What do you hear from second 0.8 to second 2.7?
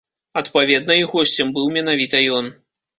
і госцем быў менавіта ён.